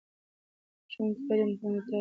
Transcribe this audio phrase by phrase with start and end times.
[0.91, 1.89] ښوونکي باید امانتدار وي.